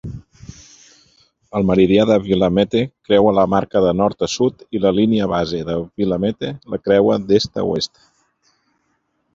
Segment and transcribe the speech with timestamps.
[1.59, 5.61] El meridià de Willamette creua la marca de nord a sud i la línia base
[5.69, 8.05] de Willamette la creua d'est a oest.